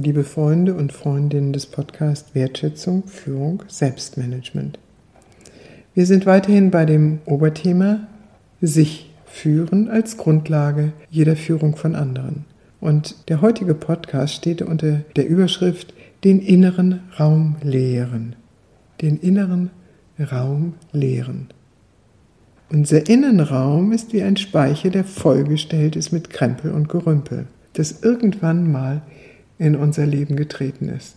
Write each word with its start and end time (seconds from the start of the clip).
liebe 0.00 0.22
Freunde 0.22 0.74
und 0.74 0.92
Freundinnen 0.92 1.52
des 1.52 1.66
Podcasts 1.66 2.32
Wertschätzung, 2.34 3.02
Führung, 3.08 3.64
Selbstmanagement. 3.66 4.78
Wir 5.92 6.06
sind 6.06 6.24
weiterhin 6.24 6.70
bei 6.70 6.84
dem 6.84 7.18
Oberthema 7.24 8.06
sich 8.60 9.12
führen 9.26 9.88
als 9.88 10.16
Grundlage 10.16 10.92
jeder 11.10 11.34
Führung 11.34 11.74
von 11.74 11.96
anderen. 11.96 12.44
Und 12.80 13.28
der 13.28 13.42
heutige 13.42 13.74
Podcast 13.74 14.34
steht 14.34 14.62
unter 14.62 15.00
der 15.16 15.26
Überschrift 15.26 15.92
den 16.22 16.40
inneren 16.40 17.00
Raum 17.18 17.56
lehren. 17.62 18.36
Den 19.02 19.18
inneren 19.18 19.70
Raum 20.18 20.74
lehren. 20.92 21.48
Unser 22.70 23.08
Innenraum 23.08 23.90
ist 23.90 24.12
wie 24.12 24.22
ein 24.22 24.36
Speicher, 24.36 24.90
der 24.90 25.04
vollgestellt 25.04 25.96
ist 25.96 26.12
mit 26.12 26.30
Krempel 26.30 26.70
und 26.70 26.88
Gerümpel, 26.88 27.46
das 27.72 28.02
irgendwann 28.02 28.70
mal 28.70 29.02
in 29.58 29.76
unser 29.76 30.06
Leben 30.06 30.36
getreten 30.36 30.88
ist. 30.88 31.16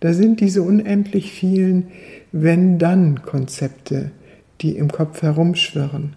Da 0.00 0.12
sind 0.12 0.40
diese 0.40 0.62
unendlich 0.62 1.32
vielen 1.32 1.88
Wenn-Dann-Konzepte, 2.32 4.10
die 4.60 4.76
im 4.76 4.90
Kopf 4.90 5.22
herumschwirren, 5.22 6.16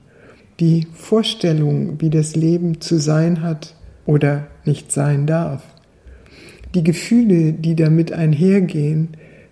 die 0.60 0.88
Vorstellungen, 0.94 2.02
wie 2.02 2.10
das 2.10 2.36
Leben 2.36 2.82
zu 2.82 3.00
sein 3.00 3.42
hat 3.42 3.76
oder 4.06 4.48
nicht 4.66 4.92
sein 4.92 5.26
darf, 5.26 5.64
die 6.76 6.84
Gefühle, 6.84 7.54
die 7.54 7.76
damit 7.76 8.12
einhergehen, 8.12 9.10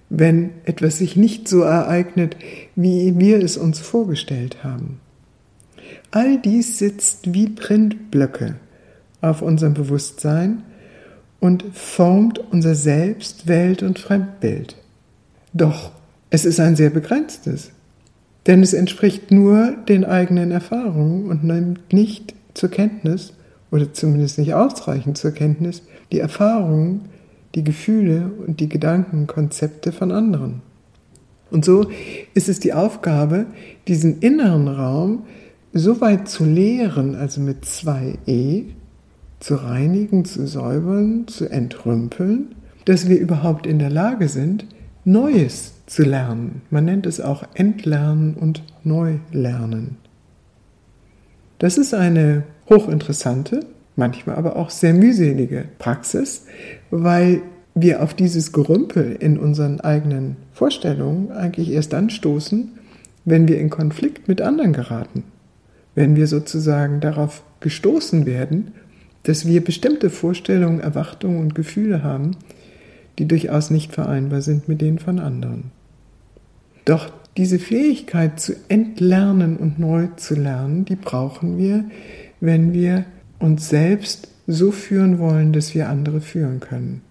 wenn 0.09 0.51
etwas 0.65 0.99
sich 0.99 1.15
nicht 1.15 1.47
so 1.47 1.61
ereignet, 1.61 2.35
wie 2.75 3.17
wir 3.17 3.41
es 3.41 3.57
uns 3.57 3.79
vorgestellt 3.79 4.63
haben. 4.63 4.99
All 6.11 6.39
dies 6.39 6.77
sitzt 6.77 7.33
wie 7.33 7.49
Printblöcke 7.49 8.55
auf 9.21 9.41
unserem 9.41 9.73
Bewusstsein 9.73 10.63
und 11.39 11.63
formt 11.73 12.39
unser 12.51 12.75
Selbst-, 12.75 13.47
Welt- 13.47 13.83
und 13.83 13.99
Fremdbild. 13.99 14.75
Doch 15.53 15.91
es 16.29 16.45
ist 16.45 16.59
ein 16.59 16.75
sehr 16.75 16.89
begrenztes, 16.89 17.71
denn 18.47 18.61
es 18.61 18.73
entspricht 18.73 19.31
nur 19.31 19.73
den 19.87 20.05
eigenen 20.05 20.51
Erfahrungen 20.51 21.29
und 21.29 21.43
nimmt 21.43 21.93
nicht 21.93 22.35
zur 22.53 22.69
Kenntnis, 22.69 23.33
oder 23.71 23.91
zumindest 23.93 24.37
nicht 24.37 24.53
ausreichend 24.53 25.17
zur 25.17 25.31
Kenntnis, 25.31 25.81
die 26.11 26.19
Erfahrungen 26.19 27.09
die 27.55 27.63
Gefühle 27.63 28.31
und 28.45 28.59
die 28.59 28.69
Gedankenkonzepte 28.69 29.91
von 29.91 30.11
anderen. 30.11 30.61
Und 31.51 31.63
so 31.63 31.89
ist 32.33 32.49
es 32.49 32.59
die 32.59 32.73
Aufgabe, 32.73 33.45
diesen 33.87 34.19
inneren 34.19 34.67
Raum 34.67 35.23
so 35.73 36.01
weit 36.01 36.27
zu 36.27 36.45
leeren, 36.45 37.15
also 37.15 37.41
mit 37.41 37.65
zwei 37.65 38.17
E, 38.25 38.63
zu 39.39 39.55
reinigen, 39.55 40.25
zu 40.25 40.47
säubern, 40.47 41.27
zu 41.27 41.49
entrümpeln, 41.49 42.55
dass 42.85 43.09
wir 43.09 43.19
überhaupt 43.19 43.67
in 43.67 43.79
der 43.79 43.89
Lage 43.89 44.27
sind, 44.27 44.65
Neues 45.03 45.73
zu 45.85 46.03
lernen. 46.03 46.61
Man 46.69 46.85
nennt 46.85 47.05
es 47.05 47.21
auch 47.21 47.43
Entlernen 47.53 48.35
und 48.35 48.63
Neulernen. 48.83 49.97
Das 51.59 51.77
ist 51.77 51.93
eine 51.93 52.43
hochinteressante, 52.69 53.61
manchmal 53.95 54.35
aber 54.35 54.55
auch 54.55 54.69
sehr 54.69 54.93
mühselige 54.93 55.65
Praxis, 55.77 56.45
weil 56.89 57.41
wir 57.75 58.01
auf 58.01 58.13
dieses 58.13 58.51
Gerümpel 58.51 59.15
in 59.19 59.37
unseren 59.37 59.81
eigenen 59.81 60.37
Vorstellungen 60.53 61.31
eigentlich 61.31 61.69
erst 61.71 61.93
dann 61.93 62.09
stoßen, 62.09 62.71
wenn 63.25 63.47
wir 63.47 63.59
in 63.59 63.69
Konflikt 63.69 64.27
mit 64.27 64.41
anderen 64.41 64.73
geraten. 64.73 65.23
Wenn 65.93 66.15
wir 66.15 66.27
sozusagen 66.27 66.99
darauf 66.99 67.43
gestoßen 67.59 68.25
werden, 68.25 68.73
dass 69.25 69.47
wir 69.47 69.63
bestimmte 69.63 70.09
Vorstellungen, 70.09 70.79
Erwartungen 70.79 71.39
und 71.39 71.55
Gefühle 71.55 72.03
haben, 72.03 72.37
die 73.17 73.27
durchaus 73.27 73.71
nicht 73.71 73.91
vereinbar 73.91 74.41
sind 74.41 74.67
mit 74.67 74.81
denen 74.81 74.99
von 74.99 75.19
anderen. 75.19 75.71
Doch 76.85 77.11
diese 77.35 77.59
Fähigkeit 77.59 78.39
zu 78.39 78.55
entlernen 78.69 79.57
und 79.57 79.79
neu 79.79 80.07
zu 80.15 80.35
lernen, 80.35 80.85
die 80.85 80.95
brauchen 80.95 81.57
wir, 81.57 81.85
wenn 82.39 82.71
wir 82.71 83.05
uns 83.39 83.67
selbst 83.67 84.29
so 84.47 84.71
führen 84.71 85.17
wollen, 85.17 85.51
dass 85.51 85.73
wir 85.73 85.89
andere 85.89 86.21
führen 86.21 86.59
können. 86.59 87.01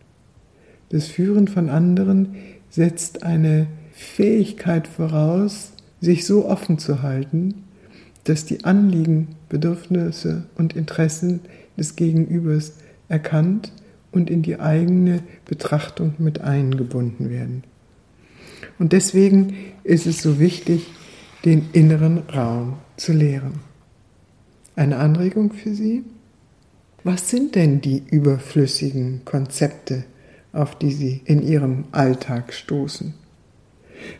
Das 0.91 1.09
Führen 1.09 1.49
von 1.49 1.69
anderen 1.69 2.37
setzt 2.71 3.25
eine 3.25 3.67
Fähigkeit 3.93 4.87
voraus, 4.87 5.72
sich 6.00 6.25
so 6.25 6.47
offen 6.47 6.78
zu 6.78 7.03
halten, 7.03 7.65
dass 8.22 8.44
die 8.44 8.65
Anliegen, 8.65 9.28
Bedürfnisse 9.49 10.44
und 10.56 10.77
Interessen 10.77 11.41
des 11.77 11.97
Gegenübers 11.97 12.75
erkannt 13.09 13.73
und 14.12 14.31
in 14.31 14.43
die 14.43 14.61
eigene 14.61 15.23
Betrachtung 15.45 16.15
mit 16.19 16.41
eingebunden 16.41 17.31
werden. 17.31 17.65
Und 18.79 18.93
deswegen 18.93 19.57
ist 19.83 20.07
es 20.07 20.23
so 20.23 20.39
wichtig, 20.39 20.87
den 21.45 21.69
inneren 21.73 22.19
Raum 22.29 22.75
zu 22.97 23.12
lehren. 23.12 23.61
Eine 24.77 24.97
Anregung 24.97 25.53
für 25.53 25.75
Sie? 25.75 26.05
Was 27.05 27.29
sind 27.29 27.55
denn 27.55 27.81
die 27.81 28.03
überflüssigen 28.11 29.23
Konzepte, 29.25 30.05
auf 30.53 30.79
die 30.79 30.93
Sie 30.93 31.21
in 31.27 31.43
Ihrem 31.43 31.85
Alltag 31.93 32.53
stoßen? 32.55 33.15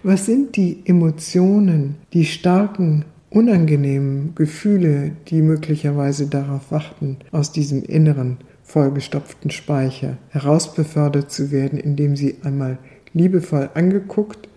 Was 0.03 0.27
sind 0.27 0.57
die 0.57 0.83
Emotionen, 0.85 1.97
die 2.13 2.25
starken, 2.25 3.05
unangenehmen 3.35 4.35
Gefühle, 4.35 5.13
die 5.29 5.43
möglicherweise 5.43 6.29
darauf 6.29 6.71
warten, 6.71 7.19
aus 7.33 7.53
diesem 7.53 7.83
inneren, 7.83 8.39
vollgestopften 8.63 9.51
Speicher 9.51 10.17
herausbefördert 10.31 11.31
zu 11.31 11.51
werden, 11.51 11.79
indem 11.79 12.17
sie 12.17 12.37
einmal 12.43 12.79
liebevoll 13.13 13.69
angeguckt 13.75 14.49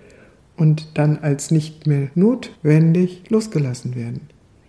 und 0.56 0.98
dann 0.98 1.18
als 1.18 1.52
nicht 1.52 1.88
mehr 1.88 2.08
notwendig 2.16 3.24
losgelassen 3.30 3.96
werden? 3.96 4.22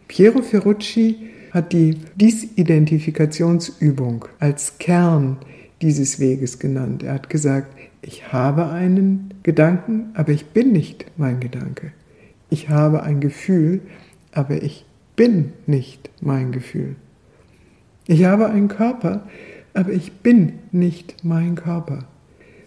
Piero 0.08 0.42
Ferrucci 0.42 1.28
hat 1.52 1.72
die 1.72 1.98
Disidentifikationsübung 2.16 4.24
als 4.38 4.78
Kern 4.78 5.38
dieses 5.82 6.18
Weges 6.18 6.58
genannt. 6.58 7.02
Er 7.02 7.14
hat 7.14 7.30
gesagt, 7.30 7.76
ich 8.02 8.32
habe 8.32 8.70
einen 8.70 9.34
Gedanken, 9.42 10.10
aber 10.14 10.32
ich 10.32 10.46
bin 10.46 10.72
nicht 10.72 11.06
mein 11.16 11.40
Gedanke. 11.40 11.92
Ich 12.50 12.68
habe 12.68 13.02
ein 13.02 13.20
Gefühl, 13.20 13.80
aber 14.32 14.62
ich 14.62 14.84
bin 15.16 15.52
nicht 15.66 16.10
mein 16.20 16.52
Gefühl. 16.52 16.96
Ich 18.06 18.24
habe 18.24 18.46
einen 18.46 18.68
Körper, 18.68 19.26
aber 19.74 19.92
ich 19.92 20.12
bin 20.12 20.54
nicht 20.72 21.24
mein 21.24 21.56
Körper. 21.56 22.06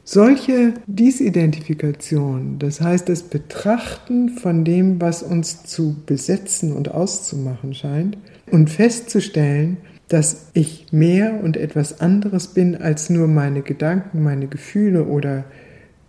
Solche 0.04 0.74
Disidentifikation, 0.88 2.58
das 2.60 2.82
heißt 2.82 3.08
das 3.08 3.24
Betrachten 3.24 4.30
von 4.30 4.64
dem, 4.64 5.00
was 5.00 5.24
uns 5.24 5.64
zu 5.64 5.96
besetzen 6.06 6.74
und 6.74 6.92
auszumachen 6.92 7.74
scheint, 7.74 8.18
und 8.52 8.70
festzustellen, 8.70 9.78
dass 10.10 10.50
ich 10.54 10.88
mehr 10.92 11.42
und 11.42 11.56
etwas 11.56 12.02
anderes 12.02 12.48
bin 12.48 12.76
als 12.76 13.10
nur 13.10 13.28
meine 13.28 13.62
Gedanken, 13.62 14.24
meine 14.24 14.48
Gefühle 14.48 15.06
oder 15.06 15.46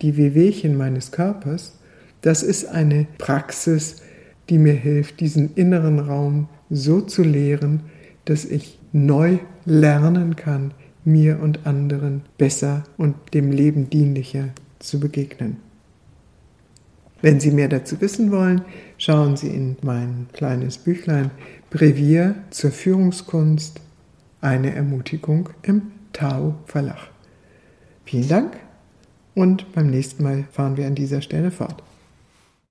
die 0.01 0.17
Wehwehchen 0.17 0.75
meines 0.75 1.11
Körpers, 1.11 1.79
das 2.23 2.41
ist 2.41 2.65
eine 2.65 3.05
Praxis, 3.17 3.97
die 4.49 4.57
mir 4.57 4.73
hilft, 4.73 5.19
diesen 5.19 5.53
inneren 5.55 5.99
Raum 5.99 6.47
so 6.69 7.01
zu 7.01 7.21
lehren, 7.21 7.81
dass 8.25 8.45
ich 8.45 8.79
neu 8.93 9.39
lernen 9.65 10.35
kann, 10.35 10.73
mir 11.05 11.39
und 11.41 11.67
anderen 11.67 12.21
besser 12.37 12.83
und 12.97 13.15
dem 13.33 13.51
Leben 13.51 13.89
dienlicher 13.89 14.49
zu 14.79 14.99
begegnen. 14.99 15.57
Wenn 17.21 17.39
Sie 17.39 17.51
mehr 17.51 17.67
dazu 17.67 17.99
wissen 17.99 18.31
wollen, 18.31 18.61
schauen 18.97 19.35
Sie 19.35 19.49
in 19.49 19.75
mein 19.81 20.27
kleines 20.33 20.77
Büchlein 20.77 21.31
Brevier 21.69 22.35
zur 22.51 22.71
Führungskunst, 22.71 23.81
eine 24.39 24.73
Ermutigung 24.73 25.49
im 25.63 25.91
Tau 26.13 26.55
Verlag. 26.65 27.09
Vielen 28.05 28.29
Dank 28.29 28.57
und 29.35 29.73
beim 29.73 29.89
nächsten 29.89 30.23
Mal 30.23 30.45
fahren 30.51 30.77
wir 30.77 30.87
an 30.87 30.95
dieser 30.95 31.21
Stelle 31.21 31.51
fort. 31.51 31.83